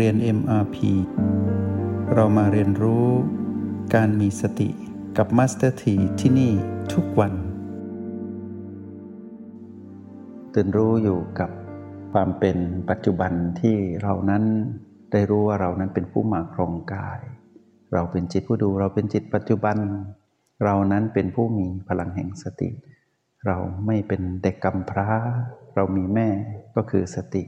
[0.00, 0.76] เรียน MRP
[2.14, 3.06] เรามาเรียนรู้
[3.94, 4.70] การมีสติ
[5.16, 6.52] กับ Master T ที่ที่นี่
[6.92, 7.32] ทุกวัน
[10.54, 11.50] ตื่นรู้อยู่กับ
[12.12, 12.56] ความเป็น
[12.90, 14.44] ปัจจุบันที่เรานั้น
[15.12, 17.20] ได้รู้ว่าเรานั้นเป็นผู้มาครองกาย
[17.92, 19.76] เราเป็นจิตผู้ดูเราเป็นจิตปัจจุบัน
[20.64, 22.70] เรานั้นเป็นผู้มีพลังแห่งสติ
[23.46, 25.08] เราไม่เป็นเด็กกำพร้า
[25.74, 26.28] เรามีแม่
[26.76, 27.44] ก็คือสติ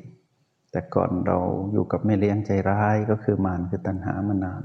[0.71, 1.39] แต่ก่อนเรา
[1.73, 4.65] อยู่กับแม่เลี้ยงใจร้ายก็คือมารคือตัณหามานาน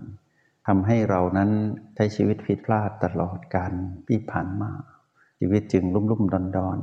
[0.68, 1.50] ทำให้เรานั้น
[1.96, 3.72] ใช้ชีวิตผิดพลาดตลอดการ
[4.08, 4.72] ที่ผ่านมา
[5.40, 6.80] ชีวิตจึงลุ่มลุ่มดอนดอน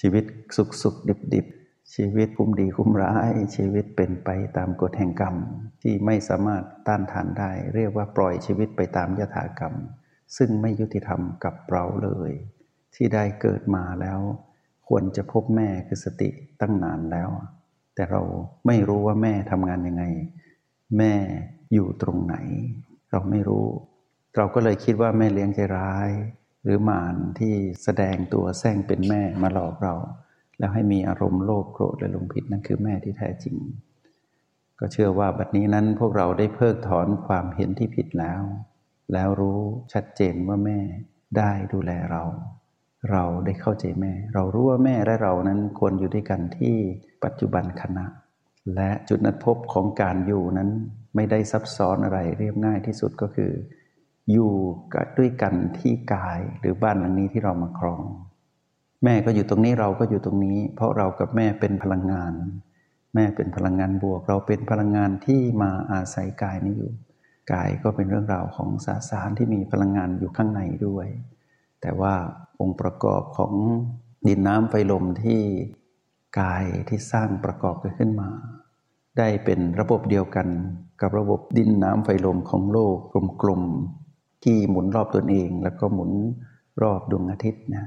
[0.00, 0.24] ชีวิต
[0.56, 1.46] สุขสุขดิบดิบ
[1.94, 5.36] ชีวิตคุ้มดีคุ้มร้าย ชีวิตเป็นไปตามกฎแห่งกรรม
[5.82, 9.74] ที่ไม่สามารถต้านทานได้ เรียกว่าปล่อยชีวิตไปตามยถากรรม
[10.36, 12.30] ซึ่งไม่ยุติธรรมกับเราเลย
[12.94, 14.20] ที่ได้เกิดมาแล้ว
[14.88, 17.28] ควรจะพบแม่คือสติตั้งนานแล้ว
[17.96, 18.22] แต่เรา
[18.66, 20.04] ไม่รู้ว่าแม่ทำงานยังไง
[20.98, 21.14] แม่
[21.72, 22.36] อยู่ตรงไหน
[23.10, 23.66] เราไม่รู้
[24.36, 26.10] เราก็เลยคิดว่าแม่เลี้ยงใจร้าย
[26.64, 29.94] หรือมารที่แสดงตัวแซงเป็นแม่มาหลอกเรา
[30.58, 33.56] แล้วให้มีอารมณ์โลภโกรธและลงผิดนั่นคือแม่ที่แท้จริง
[34.78, 38.42] ก็เชื่อว่าบัดนี้นั้นพวกเราได้เพิกถอนความเห็นที่ผิดแล้ว
[39.12, 39.60] แล้วรู้
[39.92, 40.78] ชัดเจนว่าแม่
[41.38, 42.22] ได้ดูแลเรา
[43.10, 46.76] เราได้เข้าใจแม่ เรารู้ว่าแม่และเรานั้นควรอยู่ด้วยกันที่
[47.24, 48.06] ปัจจุบันขณะ
[48.74, 50.70] และจุดนัดพบของการอยู่นั้น
[51.14, 53.52] ไม่ได้ซับซ้อนอะไรเรียบง่ายที่สุดก็คือ
[54.32, 54.52] อยู่
[54.94, 58.04] กับด้วยกันที่กายหรือบ้านหลังนี้ที่เรามาครอง
[59.04, 62.32] แม่ก็อยู่ตรงนี้เราก็อยู่ตรงนี้ เพราะเรากับแม่เป็นพลังงาน
[63.14, 66.92] แม่เป็นพลังงานบวก เราเป็นพลังงานที่มาอาศัยกายนี้อยู่
[67.52, 71.06] กายก็เป็นเรื่องราวของสสารที่มีพลังงานอยู่ข้างในด้วย
[71.82, 72.14] แต่ว่า
[72.60, 73.54] องค์ประกอบของ
[74.26, 75.40] ดินน้ำไฟลมที่
[76.40, 78.28] กายที่สร้างประกอบขึ้นมา
[79.18, 80.48] ได้เป็นระบบเดียวกัน
[81.00, 82.96] กับระบบดินน้ำไฟลมของโลก
[83.42, 86.12] กลมๆที่หมุนรอบตนเอง แล้วก็หมุน
[86.82, 87.86] รอบดวงอาทิตย์นะ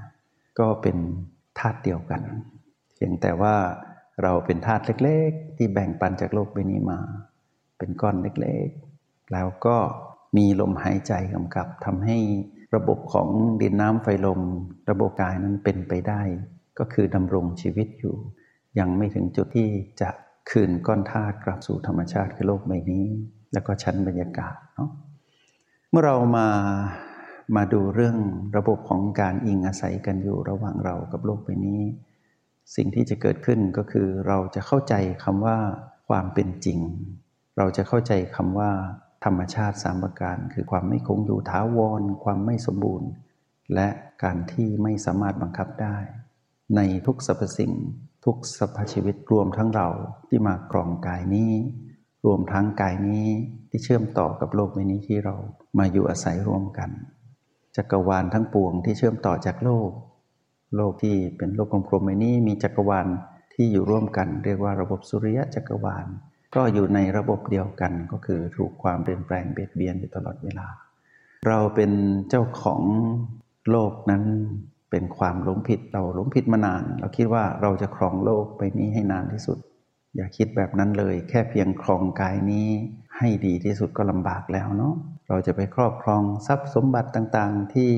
[0.59, 0.97] ก็เป็น
[1.59, 2.21] ธาตุเดียวกัน
[2.95, 3.55] เพียงแต่ว่า
[4.23, 6.99] เราเป็นธาตุเล็ก ๆ ที่แบ่งปันจากโลกใบนี้มา
[7.77, 9.77] เป็นก้อนเล็กๆ แล้วก็
[10.37, 12.17] มีลมหายใจกำกับทำให้
[12.75, 13.29] ระบบของ
[13.61, 14.41] ดินน้ำไฟลม
[14.89, 16.21] ระบบกายนั้นเป็นไปได้
[16.79, 18.15] ก็คือดำรงชีวิตอยู่
[18.79, 19.69] ยังไม่ถึงจุดที่
[20.01, 20.09] จะ
[20.49, 23.05] คืนก้อนธาตุกลับสู่ธรรมชาติคือโลกใบนี้
[23.53, 24.89] แล้วก็ชั้นบรรยากาศเนาะ
[25.89, 26.47] เมื่อเรามา
[27.55, 28.17] มาดูเรื่อง
[28.57, 31.81] ระบบของการอิงอาศัยกันอยู่ระหว่างเรากับโลกใบนี้
[32.75, 34.93] สิ่งที่จะเกิดขึ้นก็คือเราจะเข้าใจ
[35.23, 35.57] คำว่า
[36.09, 36.79] ความเป็นจริง
[37.57, 38.71] เราจะเข้าใจคำว่า
[39.25, 43.09] ธรรมชาติสามประการ คือความไม่คงอยู่ท้าวร ความไม่สมบูรณ์
[43.75, 43.87] และ
[44.23, 45.97] การที่ไม่สามารถบังคับได้
[46.75, 47.73] ในทุกสรรพสิ่ง
[48.25, 49.89] ทุกสรรพชีวิตรวมทั้งเรา
[50.27, 51.53] ที่มากรองกายนี้
[52.25, 53.27] รวมทั้งกายนี้
[53.69, 55.35] ที่เชื่อมต่อกับโลกใบนี้ที่เรา
[55.77, 56.89] มาอยู่อาศัยร่วมกัน
[57.75, 59.89] จักรวาลทั้งปวงที่เชื่อมต่อจากโลก
[60.75, 63.07] โลกที่เป็นโลกกลมๆใบนี้มีจักรวาล
[63.53, 66.05] ที่อยู่ร่วมกัน เรียกว่าระบบสุริยะจักรวาล
[66.55, 70.67] ก็อยู่ในระบบเดียวกันก็คือถูกความเปลี่ยนแปลงเบียดเบียนอยู่ตลอดเวลา
[71.47, 71.91] เราเป็น
[72.29, 72.81] เจ้าของ
[73.71, 74.23] โลกนั้น
[74.91, 79.57] เป็นความหลงผิดเราหลงผิดมานาน เราคิดว่าเราจะครองโลกไปนี้ให้นานที่สุด
[80.15, 82.67] อย่าคิดแบบนั้นเลย แค่เพียงครองกายนี้
[83.17, 84.93] ให้ดีที่สุดก็ลำบากแล้วเนาะ
[85.29, 87.91] เราจะไปครอบครองทรัพย์สมบัติต่างๆ ที่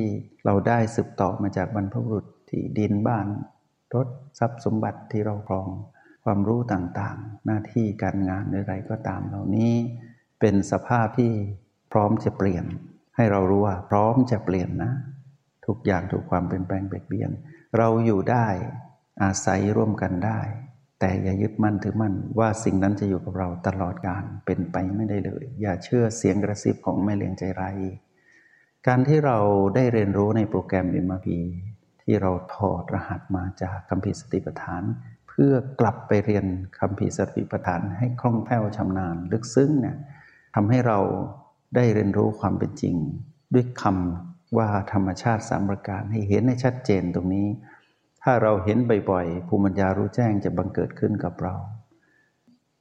[0.45, 3.25] เราได้สืบต่อมาจากบรรพบุรุษที่ดินบ้าน
[3.95, 4.07] รถ
[4.39, 5.68] ทรัพย์สมบัติที่เราครอง
[6.24, 9.74] ความรู้ต่างๆ หน้าที่การงานหรืออะไรก็ตามเหล่านี้
[10.40, 11.32] เป็นสภาพที่
[11.92, 12.66] พร้อมจะเปลี่ยน
[13.16, 14.92] ให้เรารู้ว่าพร้อมจะเปลี่ยนนะ
[15.66, 17.31] ทุกอย่างถูกความเป็นแปลงเบียดเบียน
[17.78, 18.48] เราอยู่ได้
[19.24, 20.42] อาศัยร่วมกันได้
[21.00, 27.78] แต่อย่ายึดมั่นถือมั่นว่าสิ่งนั้นจะอยู่กับเราตลอดกาลเป็นไปไม่ได้เลย อย่าเชื่อเสียงกระซิบของแม่เลี้ยงใจร้าย
[28.88, 29.38] การที่เรา
[29.76, 31.40] ได้เรียนรู้ในโปรแกรมอิมาพี
[32.04, 34.84] ที่เราถอดรหัสมาจากคัมภีร์สติปัฏฐาน
[35.44, 36.46] พื่อกลับไปเรียน
[36.80, 39.98] คำพีสติปัฏฐานให้คล่องแคล่วชำนาญลึกซึ้งเนี่ย
[40.56, 41.00] ทำให้เรา
[41.76, 42.96] ได้เรียนรู้ความเป็นจริง
[43.54, 47.48] ด้วยคำว่าธรรมชาติสามประการให้เห็นให้ชัดเจนตรงนี้
[48.24, 48.78] ถ้าเราเห็น
[49.10, 51.56] บ่อยๆภูมิปัญญารู้แจ้งจะบังเกิดขึ้นกับเรา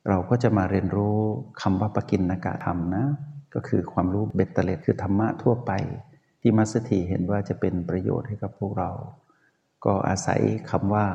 [0.09, 1.19] เราก็จะมาเรียนรู้
[1.63, 3.05] คำว่าปกินนากาธรรมนะ
[3.55, 5.73] ก็คือความรู้เบ็ดเตล็ดคือธรรมะทั่วไป
[6.41, 8.91] ที่มัสถีเห็นว่าจะเป็นประโยชน์ให้กับพวกเรา
[9.85, 10.41] ก็อาศัย
[10.71, 11.07] คำว่า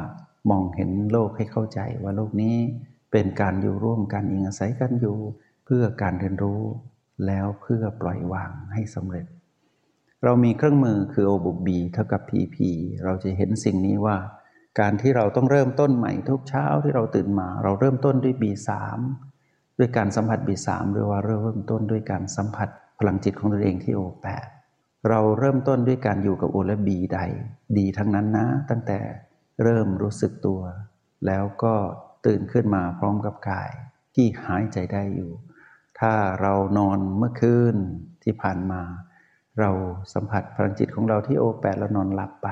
[0.49, 2.55] มองเห็นโลกให้เข้าใจว่าโลกนี้
[3.11, 5.17] เป็นการอยู่ร่วมกันอิงอาศัยกันอยู่
[5.65, 6.61] เพื่อการเรียนรู้
[7.25, 9.25] แล้วเพื่อปล่อยวางให้สำเร็จ
[10.23, 12.57] เรามีเครื่องมือคือ O บุก B เท่ากับ PP
[13.03, 14.17] เราจะเห็นสิ่งนี้ว่า
[14.79, 18.69] การที่เราต้องเริ่มต้นใหม่ทุกเช้าที่เราตื่นมา เราเริ่มต้นด้วย B3
[19.77, 22.69] ด้วยการสัมผัสบีสามหรือว่าเริ่มต้นด้วยการสัมผัส
[22.99, 24.45] พลังจิตของตนเองที่โอแปด
[25.09, 27.19] เราเริ่มต้นด้วยการอยู่กับโอและบีใด
[27.77, 28.99] ดีทั้งนั้นนะ ตั้งแต่
[29.63, 30.61] เริ่มรู้สึกตัว
[31.27, 31.75] แล้วก็
[32.25, 33.71] ตื่นขึ้นมาพร้อมกับกาย
[34.15, 35.31] ที่หายใจได้อยู่
[35.99, 37.75] ถ้าเรานอนเมื่อคืน
[38.23, 38.81] ที่ผ่านมา
[39.59, 39.71] เรา
[40.13, 42.49] สัมผัสพลังจิตของเราที่โอแปดแล้วนอนหลับไป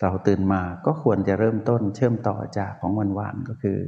[0.00, 3.78] เราตื่นมาก็ควรจะเริ่มต้นเชื่อมต่อจากของวันวานก็คือ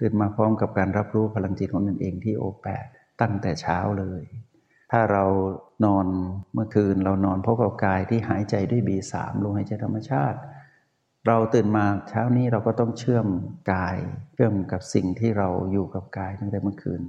[0.00, 2.86] ตื่นมาพร้อมกับการรับรู้พลังจิตของตนเองที่โอแปด
[3.20, 4.22] ตั้งแต่เช้าเลย
[4.92, 5.24] ถ้าเรา
[5.84, 6.06] นอน
[6.54, 10.38] เมื่อคืนเรานอนพบกับกายที่หายใจด้วยบีสามลมหายใจธรรมชาติ
[11.26, 13.26] เราตื่นมาเช้านี้เราก็ต้องเชื่อม
[13.72, 13.96] กาย
[14.34, 17.02] เชื่อมกับสิ่งที่เราอยู่กับกายตั้งแต่เมื่อคืน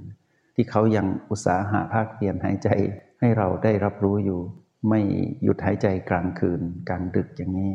[0.54, 2.68] ที่เขายังอุตสาหะภาคเพียรหายใจ
[3.20, 4.40] ให้เราได้รับรู้อยู่
[4.88, 5.00] ไม่
[5.42, 7.72] หยุดหายใจกลางคืน กลางดึกอย่างนี้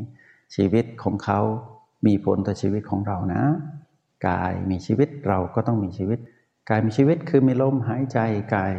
[0.56, 1.40] ชีวิตของเขา
[2.08, 3.44] มีผลต่อชีวิตของเรานะ
[4.28, 6.20] กายมีชีวิตเราก็ต้องมีชีวิต
[6.70, 8.20] กายมีชีวิตคือมีลมหายใจ
[8.56, 8.74] กาย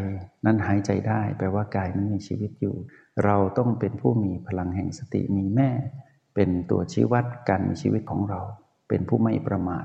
[0.45, 2.75] นั้นหายใจได้ แปลว่ากายนั้นมีชีวิตอยู่
[3.25, 5.71] เราต้องเป็นผู้มีพลังแห่งสติมีแม่
[6.35, 8.41] เป็นตัวชี้วัดการมีชีวิตของเรา
[8.89, 9.85] เป็นผู้ไม่ประมาท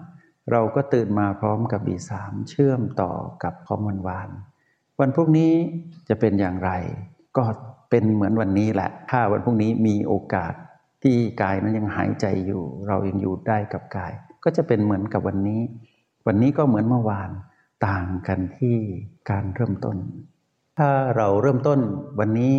[0.51, 3.12] เราก็ตื่นมาพร้อมกับบีสามเชื่อมต่อ
[3.44, 4.30] กับข้อมันวาน
[5.00, 5.53] วันพรุ่งนี้
[6.09, 6.71] จะเป็นอย่างไร
[7.38, 7.44] ก็
[7.89, 10.53] เป็นเหมือนวันนี้แหละ ถ้าวันพรุ่งนี้มีโอกาส
[11.03, 14.13] ที่กายนั้นยังหายใจอยู่ เรายังอยู่ได้กับกาย
[14.44, 15.62] ก็จะเป็นเหมือนกับวันนี้
[16.27, 17.30] วันนี้ก็เหมือนเมื่อวาน
[17.88, 18.77] ต่างกันที่
[19.30, 19.97] การเริ่มต้น
[20.77, 21.80] ถ้าเราเริ่มต้น
[22.19, 22.56] วันนี้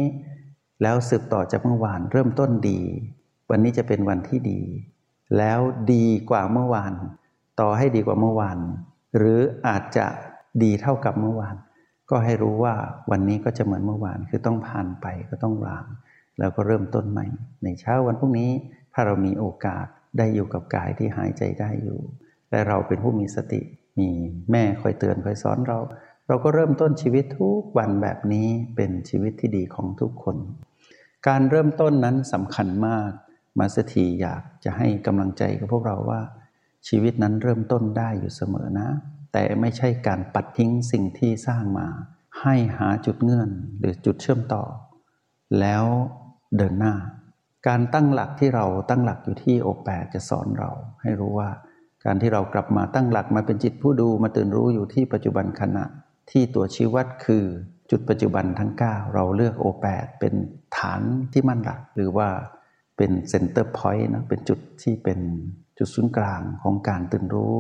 [0.83, 2.81] แล้วสืบต่อจากเมื่อวานเริ่มต้นดี
[3.51, 4.61] วันนี้จะเป็นวันที่ดี
[5.39, 5.61] แล้ว
[5.93, 6.93] ดีกว่าเมื่อวาน
[7.61, 8.59] ต่อให้ดีกว่าเมื่อวาน
[9.17, 9.39] หรือ
[9.69, 10.07] อาจจะ
[10.63, 11.57] ดีเท่ากับเมื่อวาน
[12.11, 12.75] ก็ให้รู้ว่า
[13.11, 15.85] วันนี้ก็จะเหมือนเมื่อวาน คือต้องผ่านไปก็ต้องวาง
[16.39, 17.27] แล้วก็เริ่มต้นใหม่
[17.65, 18.51] ในเช้าวันพรุ่งนี้
[18.93, 19.87] ถ้าเรามีโอกาส
[20.19, 22.01] ได้อยู่กับกายที่หายใจได้อยู่
[22.51, 23.61] และเราเป็นผู้มีสติ
[23.99, 24.09] มี
[24.51, 25.79] แม่คอยเตือนคอยสอนเรา
[26.29, 30.37] เราก็เริ่มต้นชีวิตทุกวันแบบนี้เป็นชีวิตที่ดีของทุกคน
[31.29, 33.11] การเริ่มต้นนั้นสำคัญมาก
[33.59, 36.21] มาสถีอยากจะให้กำลังใจกับพวกเราว่า
[36.89, 38.89] ชีวิตนั้นเริ่มต้นได้อยู่เสมอนะ
[39.33, 41.87] แต่ไม่ใช่การปัดทิ้งสิ่งที่สร้างมา
[42.43, 44.65] ให้หาจุดเงื่อนหรือจุดเชื่อมต่อ
[45.61, 45.85] แล้ว
[46.57, 46.95] เดินหน้า
[47.69, 50.71] การตั้งหลักที่เราตั้งหลักอยู่ที่โอแปดจะสอนเรา
[51.03, 51.51] ให้รู้ว่า
[52.05, 55.85] การที่เรากลับมาตั้งหลักมาเป็นจิตผู้ดูมาตื่นรู้อยู่ที่ปัจจุบันขณะ
[56.31, 57.45] ที่ตัวชี้วัดคือ
[57.91, 60.35] จุดปัจจุบันทั้ง 9 เราเลือกโอแปดเป็น
[60.79, 62.29] ฐานที่มั่นหลัก หรือว่า
[62.97, 65.21] เป็น center point นะเป็นจุดที่เป็น
[65.79, 67.57] จุดศูนย์กลางของการตื่นรู้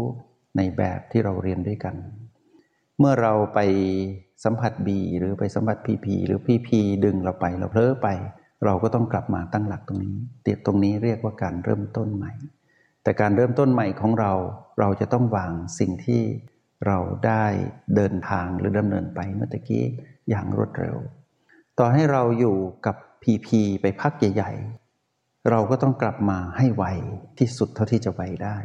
[0.56, 1.96] ในแบบที่เราเรียนด้วยกัน
[2.98, 3.60] เมื่อเราไป
[4.44, 8.08] สัมผัสบีหรือไปสัมผัสพีพีหรือพีพีดึงเราไปเราเผลอไป
[8.64, 12.32] เราก็ต้องกลับมาตั้งหลักตรงนี้เตียตรงนี้เรียกว่าการเริ่มต้นใหม่
[13.02, 14.32] แต่การเริ่มต้นใหม่ของเรา
[14.80, 16.22] เราจะต้องวางสิ่งที่
[16.86, 17.44] เราได้
[17.96, 19.84] เดินทางหรือดำเนินไปเมื่อกี้
[20.28, 20.96] อย่างรวดเร็ว
[21.78, 22.56] ต่อให้เราอยู่
[22.86, 24.52] กับพีพีไปพักใหญ่
[25.50, 26.84] เราก็ต้องกลับมาให้ไว
[27.38, 28.56] ที่สุดเท่าที่จะไวได้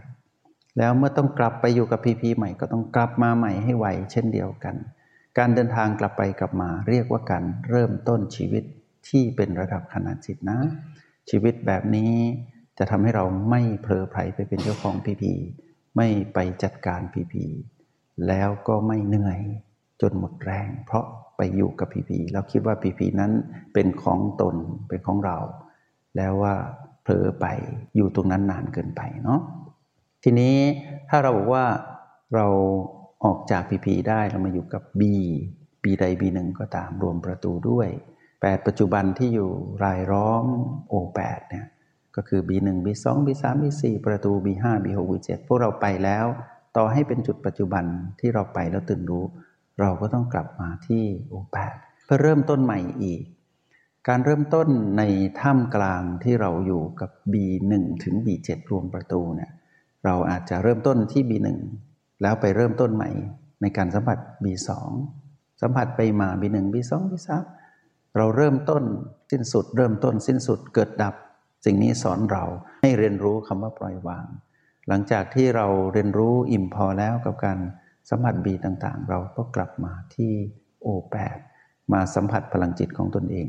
[0.78, 4.76] แล้วเมื่อต้องกลับไปอยู่กับพีพีใหม่ก็ต้องกลับมาใหม่ให้ไวเช่นเดียวกัน
[5.38, 8.64] การเดินทางกลับไปกลับมาเรียกว่าการเริ่มต้นชีวิต
[9.10, 10.60] ที่เป็นระดับขนาดจิตนะ
[11.30, 12.14] ชีวิตแบบนี้
[12.78, 15.34] จะทำให้เราไม่เพลอไผลไปเป็นเจ้าของพีพี
[15.98, 17.46] ไม่ไปจัดการพีพี
[18.28, 19.40] แล้วก็ไม่เหนื่อย
[20.02, 21.06] จนหมดแรง เพราะ
[21.38, 23.32] ไปอยู่กับพีพีแล้วคิดว่าพีพีนั้น
[23.74, 24.56] เป็นของตน
[24.88, 25.38] เป็นของเรา
[26.18, 26.56] แล้วว่า
[27.04, 27.46] เผลอไป
[27.96, 29.40] อยู่ตรงนั้นนานเกินไปเนาะ
[30.24, 30.56] ทีนี้
[31.10, 31.66] ถ้าเราบอกว่า
[32.36, 32.48] เรา
[33.26, 35.02] ออกจากพีพีได้เรามาอยู่กับ B
[35.84, 37.88] ปีใดบีหนึ่งก็ตามรวมประตูด้วย
[38.32, 39.52] 8 ปัจจุบันที่อยู่
[39.84, 40.46] รายล้อม
[40.90, 41.66] โอแปดเนี่ย
[42.16, 46.26] ก็คือ B1 B2 B3 B4 ประตู B5 B6 B7 พวกเราไปแล้ว
[46.76, 47.86] ต่อให้เป็นจุดปัจจุบัน
[48.20, 49.26] ที่เราไปแล้วตื่นรู้
[49.80, 51.76] เราก็ต้องกลับมาที่โอแปด
[52.06, 53.22] เพื่อเริ่มต้นใหม่อีก
[54.08, 54.68] การเริ่มต้น
[54.98, 55.04] ใน
[55.42, 59.52] ถ้ำกลางที่เราอยู่กับ B1 ถึง B7 รวมประตูเนี่ย
[60.06, 61.48] เราอาจจะเริ่มต้นที่ B1
[62.22, 63.10] แล้วไปเริ่มต้นใหม่
[63.62, 64.70] ในการสัมผัส B2
[65.62, 67.30] สัมผัสไปมา B1 B2 B3
[68.18, 68.84] เราเริ่มต้น
[69.32, 71.16] สิ้นสุด เริ่มต้นสิ้นสุดเกิดดับ
[71.66, 72.44] สิ่งนี้สอนเรา
[72.82, 74.26] ให้เรียนรู้คำว่าปล่อยวาง
[74.88, 77.60] หลังจากที่เราเรียนรู้อิ่มพอแล้วกับการ
[78.10, 80.32] สัมผัสบีต่างๆ เราก็กลับมาที่
[80.82, 81.38] โอแปด
[81.94, 83.48] มาสัมผัสพลังจิตของตนเอง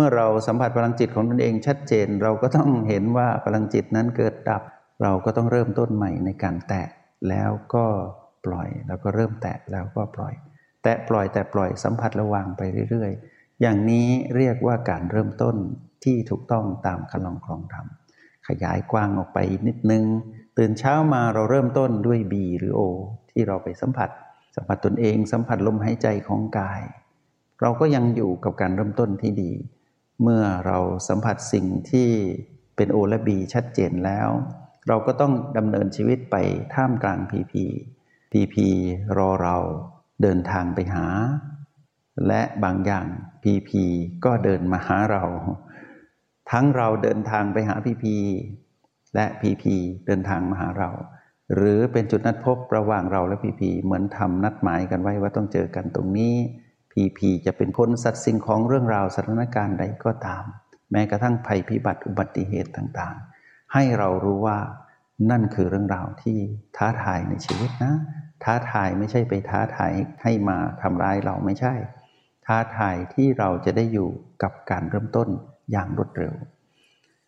[0.00, 4.62] เมื่อเราสัมผัสพลังจิตของตนเองชัดเจน เราก็ต้องเห็นว่าพลังจิตนั้นเกิดดับ
[5.02, 6.88] เราก็ต้องเริ่มต้นใหม่ในการแตะ
[7.28, 7.84] แล้วก็
[8.46, 10.34] ปล่อย แล้วก็เริ่มแตะแล้วก็ปล่อย
[10.82, 15.56] แตะปล่อยแต่ปล่อยสัมผัสระวางไปเรื่อย ๆ อย่างนี้เรียกว่าการเริ่มต้น
[16.04, 17.86] ที่ถูกต้องตามคันลองครองธรรม
[18.48, 19.38] ขยายกว้างออกไป
[19.68, 20.04] นิดนึง
[20.58, 22.80] ตื่นเช้ามาเราเริ่มต้นด้วย B หรือ O
[23.30, 24.10] ที่เราไปสัมผัส
[24.56, 26.82] สัมผัสตนเองสัมผัสลมหายใจของกาย
[27.60, 29.52] เราก็ยังอยู่กับการเริ่มต้นที่ดี
[30.22, 32.08] เมื่อเราสัมผัสสิ่งที่
[32.76, 34.28] เป็นโอและบีชัดเจนแล้ว
[34.88, 36.36] เราก็ต้องดำเนินชีวิตไป
[36.74, 37.64] ท่ามกลางพีพี
[38.32, 38.68] พีพี
[39.18, 39.56] รอเรา
[40.22, 41.06] เดินทางไปหา
[42.26, 43.06] และบางอย่าง
[43.42, 43.84] พีพี
[44.24, 45.24] ก็เดินมาหาเรา
[46.50, 48.16] ทั้งเราเดินทางไปหาพีพี
[49.14, 49.74] และพีพี
[50.06, 50.90] เดินทางมาหาเรา
[51.54, 56.34] หรือเป็นจุดนัดพบระหว่างเราและพีพีเหมือนทำนัดหมายกันไว้ว่าต้องเจอกันตรงนี้
[56.92, 60.44] พีพีจะเป็นคนสัตว์สิ่งของเรื่องราวสถานการณ์ใดก็ตาม
[60.92, 64.58] แม้กระทั่งภัยพิบัติอุบัติเหตุต่างๆ ให้เรารู้ว่า
[65.30, 66.38] นั่นคือเรื่องราวที่
[66.76, 67.94] ท้าทายในชีวิตนะ
[68.44, 69.92] ท้าทายไม่ใช่ไปท้าทาย
[70.22, 71.74] ให้มาทำร้ายเราไม่ใช่
[72.46, 74.08] ท้าทายที่เราจะได้อยู่
[74.42, 75.28] กับการเริ่มต้น
[75.72, 76.34] อย่างรวดเร็ว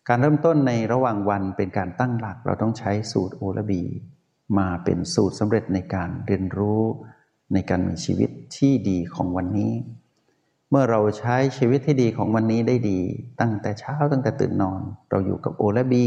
[0.07, 3.83] การเริ่มต้นในระหว่างวันเป็นการตั้งหลักเราต้องใช้สูตรโอละบี
[4.57, 6.83] มาเป็นสูตรสำเร็จในการเรียนรู้
[7.53, 9.73] ในการมีชีวิตที่ดีของวันนี้
[10.69, 12.99] เมื่อเราใช้ชีวิตที่ดีของวันนี้ได้ดี
[13.41, 16.05] ตั้งแต่เช้าตั้งแต่ตื่นนอน เราอยู่กับโอและบี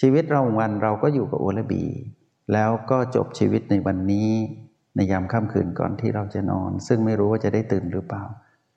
[0.00, 1.84] ชีวิตเราวันเราก็อยู่กับโอและบี
[2.52, 4.30] แล้วก็จบชีวิตในวันนี้
[4.96, 8.24] ในยามค่ำคืนก่อนที่เราจะนอน ซึ่งไม่รู้ว่าจะได้ตื่นหรือเปล่า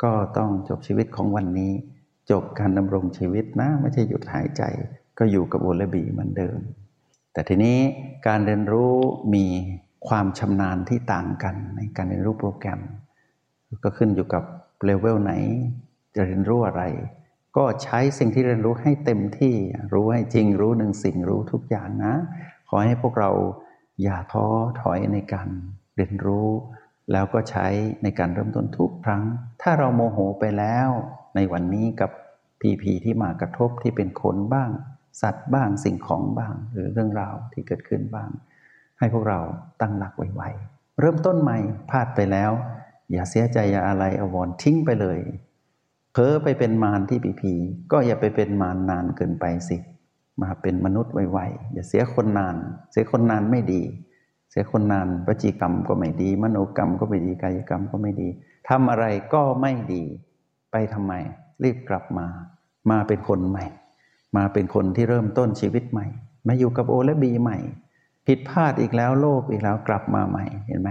[0.03, 1.71] ก็ต้องจบชีวิตของวันนี้
[2.31, 4.63] จบการดำรงชีวิตนะ ไม่ใช่หยุดหายใจ
[5.17, 6.59] ก็อยู่กับโอเละบีเหมือนเดิม
[7.33, 7.77] แต่ทีนี้
[8.27, 8.93] การเรียนรู้
[9.33, 9.45] มี
[10.07, 12.81] ความชำนาญที่ต่างกันในการเรียนรู้โปรแกรม
[13.83, 14.43] ก็ขึ้นอยู่กับ
[14.85, 15.33] เลเวลไหน
[16.15, 16.83] จะเรียนรู้อะไร
[17.57, 19.55] ก็ใช้สิ่งที่เรียนรู้ให้เต็มที่
[19.93, 22.13] รู้ให้จริงรู้หนึ่งสิ่งรู้ทุกอย่างนะ
[22.69, 23.31] ขอให้พวกเรา
[24.03, 24.45] อย่าท้อ
[24.81, 25.49] ถอยในการ
[25.95, 26.49] เรียนรู้
[27.11, 27.67] แล้วก็ใช้
[28.03, 29.23] ในการเริ่มต้นทุกครั้ง
[29.61, 30.89] ถ้าเราโมโหไปแล้ว
[31.35, 32.11] ในวันนี้กับ
[32.61, 34.69] พีพีที่มากระทบที่เป็นคนบ้าง
[35.21, 38.29] สัตว์บ้างสิ่งของบ้าง หรือเรื่องราวที่เกิดขึ้นบ้าง
[38.99, 39.39] ให้พวกเรา
[39.81, 41.57] ตั้งหลักไวๆเริ่มต้นใหม่
[41.89, 42.51] พลาดไปแล้ว
[43.11, 45.19] อย่าเสียใจอย่าอะไรอววรทิ้งไปเลย
[46.13, 47.53] เพ้อไปเป็นมารที่พีพี
[47.91, 49.77] ก็อย่าไปเป็นมารนานเกินไปสิ
[50.41, 52.55] มาเป็นมนุษย์ไวๆอย่าเสียคนนาน
[52.91, 53.81] เสียคนนานไม่ดี
[54.51, 58.29] เสียคนนานวจีกรรมก็ไม่ดี มโนกรรมก็ไม่ดีกายกรรมก็ไม่ดี
[58.69, 60.03] ทำอะไรก็ไม่ดี
[60.71, 61.13] ไปทำไม
[61.63, 62.27] รีบกลับมา
[62.91, 63.65] มาเป็นคนใหม่
[64.37, 66.07] มาเป็นคนที่เริ่มต้นชีวิตใหม่
[66.47, 67.57] มาอยู่กับโอและบีใหม่
[68.31, 70.89] ผิดพลาดอีกแล้วโลภอีกแล้วกลับมาใหม่เห็นไหม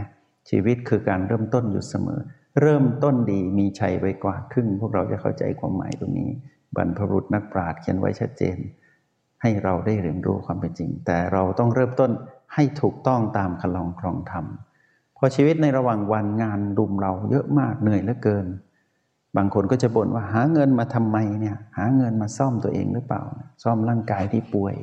[0.50, 2.20] ชีวิตคือการเริ่มต้นอยู่เสมอ
[2.60, 6.30] เริ่มต้นดีมีชัยไปกว่าครึ่ง พวกเราจะเข้าใจความหมายตรงนี้
[6.76, 8.56] บรรพบุรุษนักปราชญ์เขียนไว้ชัดเจน
[9.42, 12.10] ให้เราได้เรียนรู้ความเป็นจริง แต่เราต้องเริ่มต้น
[12.54, 14.44] ให้ถูกต้องตามคลองครองธรรม
[15.16, 18.46] พอชีวิตในระหว่างวันงานรุมเราเยอะมากเหนื่อยเหลือเกิน
[19.36, 23.22] บางคนก็จะบ่นว่าหาเงินมาทำไมเนี่ยหาเงินมาซ่อมตัวเองหรือเปล่า
[23.62, 24.74] ซ่อมร่างกายที่ป่วย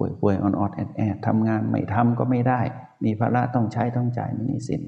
[0.00, 2.60] ป่วยป่วยอ่อนอดแอดแอดทำงานไม่ทำก็ไม่ได้
[3.04, 4.82] มีภาระต้องใช้ต้องจ่ายมีสิน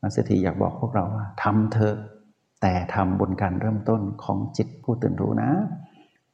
[0.00, 1.96] มาสถีอยากบอกพวกเราว่าทำเถอะ
[2.62, 5.50] แต่ทำบนการเริ่มต้นของจิตผู้ตื่นรู้นะ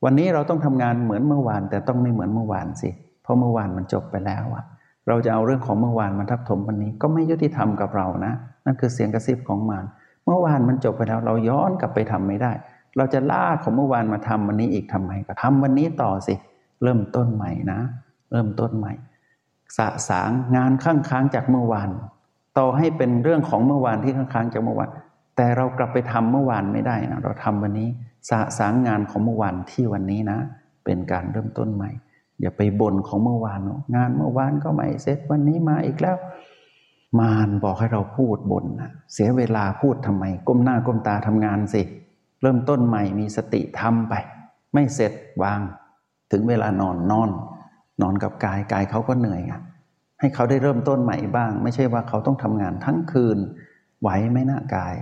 [0.04, 2.90] วันนี้เราต้องทำงานเหมือนเมื่อวาน แต่ต้องไม่เหมือนเมื่อวานสิ
[3.22, 4.64] เพราะเมื่อวานมันจบไปแล้วอะ
[5.08, 8.32] เราจะเอาเรื่องของเมื่อวานมาทับถมวันนี้ก็ไม่ยุติธรรมกับเรานะ
[8.64, 9.84] นั่นคือเสียงกระซิบของมาร
[10.24, 12.52] เมื่อวานมันจบไปแล้ว เราย้อนกลับไปทำไม่ได้
[12.96, 16.34] เราจะลากของเมื่อวานมาทำวันนี้อีกทำไมก็ทำวันนี้ต่อสิ
[16.84, 17.80] เริ่มต้นใหม่นะ
[18.32, 18.92] เริ่มต้นใหม่
[19.76, 21.90] สะสางงานข้างค้างจากเมื่อวาน
[22.58, 24.90] ต่อให้เป็นเรื่องของเมื่อวานที่ข้างค้างจากเมื่อวาน
[25.36, 27.88] แต่เรากลับไปทำเมื่อวานไม่ได้นะเราทำวันนี้
[28.30, 30.38] สะสางงานของเมื่อวานที่วันนี้นะ
[30.84, 31.90] เป็นการเริ่มต้นใหม่
[32.40, 33.60] อย่าไปบ่นของเมื่อวาน
[33.94, 36.16] งานเมื่อวานก็ไม่เสร็จวันนี้มาอีกแล้ว
[37.20, 41.82] มารบอกให้เราพูดบนนะเสียเวลาพูดทำไม ก้มหน้าก้มตาทำงานสิ
[42.42, 44.14] เริ่มต้นใหม่มีสติทำไป
[44.74, 45.12] ไม่เสร็จ
[45.42, 45.60] วาง
[46.34, 47.30] ถึงเวลานอนนอน
[48.02, 49.60] นอนกับกายกายเขาก็เหนื่อยอะ
[50.20, 53.38] ให้เขาได้เริ่มต้นใหม่บ้าง ไม่ใช่ว่าเขาต้องทำงานทั้งคืน
[54.00, 54.96] ไหวไหมนะกาย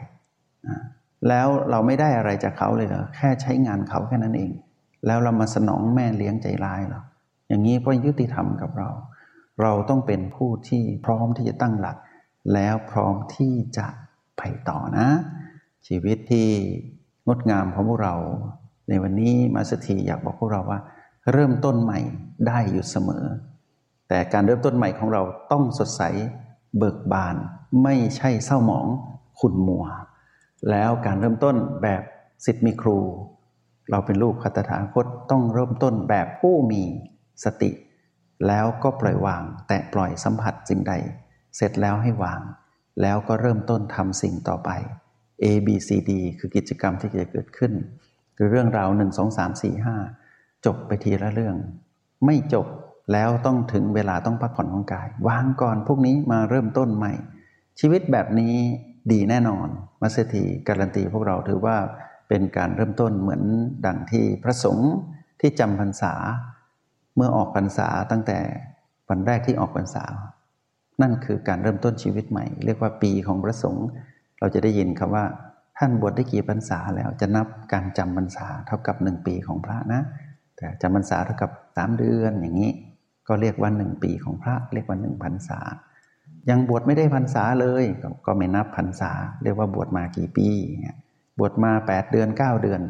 [1.29, 4.51] แล้วเราไม่ได้อะไรจากเขาเลยเหรอแค่ใช้งานเขาแค่นั้นเอง
[5.07, 7.03] แล้วเรามาสนองแม่เลี้ยงใจร้ายเหรอ
[7.49, 8.91] อย่างนี้เพราะยุติธรรมกับเรา
[9.63, 11.97] เราต้องเป็นผู้ที่พร้อมที่จะตั้งหลัก
[12.55, 13.87] แล้วพร้อมที่จะ
[14.39, 15.09] ไปต่อนะ
[15.87, 16.49] ชีวิตที่
[17.27, 18.15] งดงามของพวกเรา
[18.89, 20.81] ในวันนี้มาสถีอยากบอกพวกเราว่า
[21.33, 22.01] เริ่มต้นใหม่
[22.47, 23.25] ได้อยู่เสมอ
[24.09, 26.03] แต่การเริ่มต้นใหม่ของเราต้องสดใส
[26.79, 27.37] เบิกบาน
[27.83, 28.87] ไม่ใช่เศร้าหมอง
[29.41, 29.87] ขุ่นมัว
[30.71, 32.03] แล้วการเริ่มต้นแบบ
[32.45, 32.99] สิทธิ์มีครู
[33.91, 36.83] เราเป็นลูกคัตถาคตต้องเริ่มต้นแบบผู้มี
[37.45, 37.71] สติ
[38.47, 40.95] แล้วก็ปล่อยวาง แตะปล่อยสัมผัสสิ่งใด
[41.57, 42.41] เสร็จแล้วให้วาง
[43.03, 44.71] แล้วก็เริ่มต้นทำสิ่งต่อไป
[45.43, 47.73] A B C D คือกิจกรรมที่จะเกิดขึ้น
[48.37, 49.97] คือเรื่องราวหนึ่งสองสามสี่ห้า
[50.67, 51.57] จบไปทีละเรื่อง
[52.27, 52.67] ไม่จบ
[53.13, 57.13] แล้วต้องถึงเวลาต้องพักผ่อนของกาย วางก่อนพวกนี้มาเริ่มต้นใหม่
[57.81, 58.55] ชีวิตแบบนี้
[59.13, 59.69] ดีแน่นอน
[60.01, 61.77] มัสถีการันตีพวกเราถือว่า
[62.29, 63.43] เป็นการเริ่มต้นเหมือน
[63.87, 64.91] ดังที่พระสงฆ์
[65.41, 66.15] ที่จำพรรษา
[67.17, 68.39] เมื่อออกพรรษาตั้งแต่
[69.09, 70.05] วันแรกที่ออกพรรษา
[71.03, 73.87] นั่นคือการเริ่มต้นชีวิตใหม่ เรียกว่าปีของพระสงฆ์
[74.39, 75.25] เราจะได้ยินคำว่า
[75.79, 80.03] ท่านบวชได้กี่พรรษาแล้วจะนับการจำพรรษาเท่ากับหนึ่งปีของพระนะ
[80.57, 82.73] แต่จำพรรษาเท่ากับสามเดือนอย่างนี้
[83.29, 85.59] ก็เรียกว่าหนึ่งปีของพระเรียกว่าหนึ่งพรรษา
[86.51, 87.85] ยังบวชไม่ได้พรรษาเลย
[88.27, 90.49] ก็ไม่นับพรรษา เรียกว่าบวชมากี่ปี
[91.39, 92.81] บวชมาแปดเดือนเก้าเดือน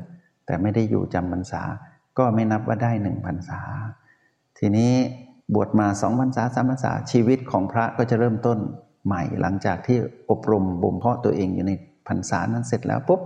[0.47, 1.63] แต่ไม่ได้อยู่จำพรรษา
[2.19, 3.61] ก็ไม่นับว่าได้หนึ่งพรรษา
[4.59, 4.93] ทีนี้
[5.55, 8.59] บวชมาสองพรรษาสามพรรษาชีวิตของพระก็จะเริ่มต้น
[9.07, 9.99] ใหม่หลังจากที่
[10.31, 11.73] อบรมบ่มเพาะตัวเองอยู่ใน
[12.09, 13.21] พรรษานั้นเสร็จแล้วปุ๊บ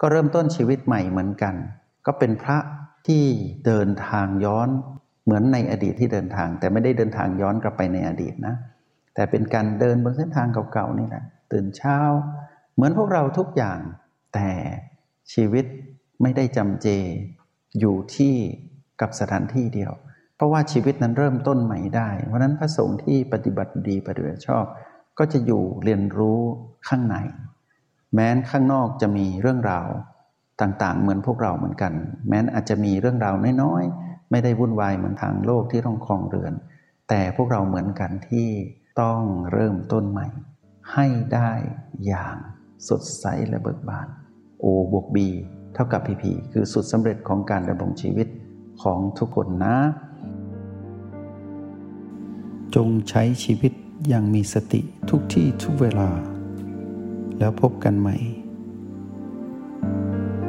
[0.00, 1.54] ก็เริ่มต้นชีวิตใหม่เหมือนกัน
[2.06, 2.58] ก็เป็นพระ
[3.06, 3.24] ที่
[3.66, 4.68] เดินทางย้อน
[5.24, 8.54] เหมือนในอดีตที่เดินทาง แต่ไม่ได้เดินทางย้อนกลับไปในอดีตนะ
[9.14, 11.98] แต่เป็นการเดินบนเส้นทางเก่าๆนี่แหละตื่นเช้า
[12.74, 13.80] เหมือนพวกเราทุกอย่าง
[14.34, 14.50] แต่
[15.32, 15.64] ชีวิต
[16.22, 16.88] ไม่ได้จำเจ
[17.78, 18.34] อยู่ที่
[19.00, 19.92] กับสถานที่เดียว
[20.36, 24.64] เพราะว่าชีวิตนั้นเริ่มต้นใหม่ได้ เพราะนั้นพระสงฆ์ที่ปฏิบัติดีปฏิบัติชอบ
[25.18, 26.40] ก็จะอยู่เรียนรู้
[26.88, 27.16] ข้างใน
[28.14, 29.88] แม้นข้างนอกจะมีเรื่องราว
[30.62, 31.92] ต่างๆ เหมือนพวกเราเหมือนกัน
[32.28, 36.52] แม้นอาจจะมีเรื่องราวน้อยๆ ไม่ได้วุ่นวายเหมือนทางโลกที่ต้องคลองเรือน
[37.08, 38.48] แต่พวกเราเหมือนกันที่
[39.02, 40.26] ต้องเริ่มต้นใหม่
[40.92, 41.52] ให้ได้
[42.06, 42.36] อย่าง
[42.88, 44.08] สดใสและเบิกบาน
[44.62, 45.18] O บวก B
[45.74, 48.28] เท่ากับ PP คือสุดสำเร็จของการดำรงชีวิต
[48.82, 49.76] ของทุกคนนะ
[52.74, 53.72] จงใช้ชีวิต
[54.08, 56.08] อย่างมีสติทุกที่ทุกเวลา
[57.38, 58.16] แล้วพบกันใหม่